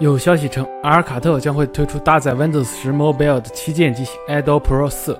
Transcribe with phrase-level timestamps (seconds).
[0.00, 5.14] 有消息称，阿尔卡特将会推出搭载 Windows 10 Mobile 的旗舰机型 Idol Pro 4，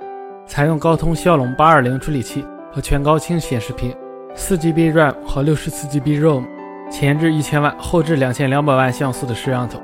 [0.46, 3.94] 采用高通骁龙820处理器和全高清显示屏
[4.34, 6.44] ，4GB RAM 和 64GB ROM，
[6.90, 9.78] 前置1000万，后置2200万像素的摄像头，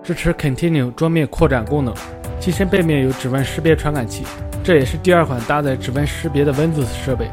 [0.00, 1.92] 支持 Continue 桌面扩展功能，
[2.38, 4.24] 机身背面有指纹识别传感器，
[4.62, 7.28] 这也是第二款搭载指纹识别的 Windows 设备。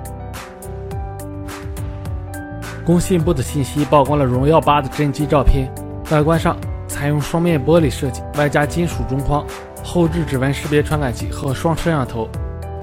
[2.83, 5.71] 工信部的信息曝光了荣耀8的真机照片，
[6.09, 6.57] 外观上。
[6.93, 9.43] 采用双面玻璃设计，外加金属中框，
[9.83, 12.29] 后置指纹识别传感器和双摄像头，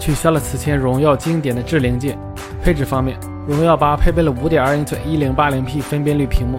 [0.01, 2.19] 取消了此前荣耀经典的智零件。
[2.61, 6.59] 配置方面，荣耀八配备了5.2英寸 1080p 分辨率屏幕，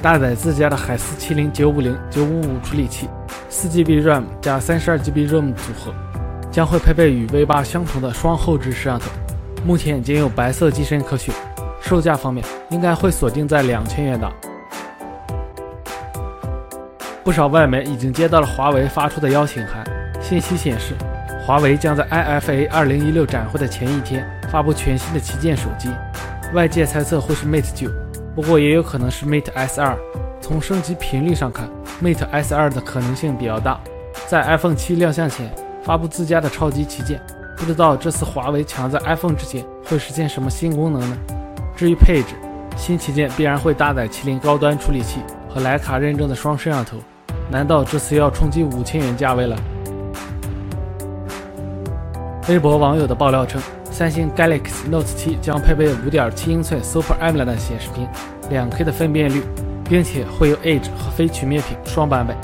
[0.00, 3.08] 搭载自家的海思麒麟950、955处理器
[3.50, 5.92] ，4GB RAM 加 32GB ROM 组合，
[6.52, 9.06] 将会配备与 V 八相同的双后置摄像头。
[9.64, 11.34] 目前仅有白色机身可选，
[11.80, 14.32] 售价方面应该会锁定在两千元档。
[17.24, 19.84] 不少外媒已经接到了华为发出的邀请函。
[20.20, 20.94] 信息显示，
[21.46, 25.88] 华为将在 IFA 2016展会的前一天发布全新的旗舰手机，
[26.52, 27.90] 外界猜测会是 Mate 9，
[28.34, 29.96] 不过也有可能是 Mate S2。
[30.40, 31.68] 从升级频率上看
[32.02, 33.80] ，Mate S2 的可能性比较大。
[34.26, 35.48] 在 iPhone 7亮相前
[35.84, 37.20] 发布自家的超级旗舰，
[37.56, 41.16] 不知道这次华为抢在 iPhone 之前会实现什么新功能呢？
[41.76, 42.34] 至于配置，
[42.76, 46.96] 新旗舰必然会搭载麒麟高端处理器和徕卡认证的双摄像头。
[47.52, 49.54] 难道这次要冲击五千元价位了？
[52.48, 58.08] 微博网友的爆料称，三星 Galaxy Note 7将配备5.7英寸 Super AMOLED 显示屏
[58.50, 59.42] ，2K 的分辨率，
[59.84, 62.34] 并且会有 Edge 和非曲面屏双版本。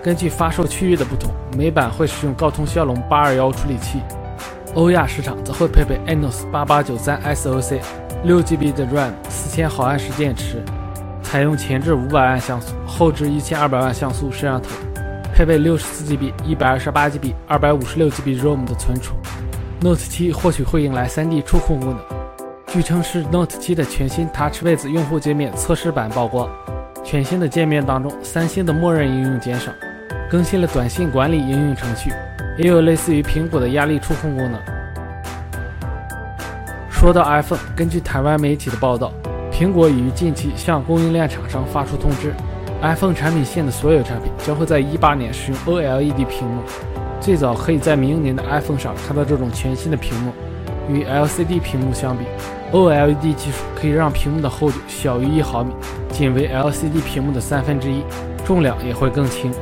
[0.00, 4.00] 根据发售区域的不同，美版会使用高通骁龙821处理器，
[4.74, 10.62] 欧亚市场则会配备 a n o s 8893 SoC，6GB 的 RAM，四千毫安时电池。
[11.32, 14.68] 采用前置五百万像素、后置一千二百万像素摄像头，
[15.34, 19.14] 配备六十四 GB、一百二十八 GB、二百五十六 GB ROM 的存储。
[19.80, 21.98] Note 7或许会迎来 3D 触控功能，
[22.66, 26.46] 据称是 Note 7的全新 TouchWiz 用户界面测试版曝光。
[27.02, 29.72] 全新的界面当中，三星的默认应用减少，
[30.30, 32.12] 更新了短信管理应用程序，
[32.58, 34.60] 也有类似于苹果的压力触控功能。
[36.90, 39.10] 说到 iPhone，根据台湾媒体的报道。
[39.52, 42.34] 苹果已于近期向供应链厂商发出通知
[42.80, 46.62] ，iPhone 产品线的所有产品将会在一八年使用 OLED 屏幕，
[47.20, 50.32] 最早可以在明年的 iPhone 上看到这种全新的屏幕。
[50.88, 52.24] 与 LCD 屏幕相比
[52.72, 55.72] ，OLED 技术可以让屏幕的厚度小于一毫米，
[56.10, 58.02] 仅为 LCD 屏幕的三分之一，
[58.44, 59.52] 重量也会更轻。